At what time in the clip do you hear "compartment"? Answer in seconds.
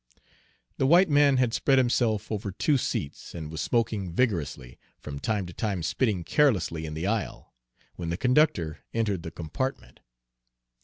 9.29-9.99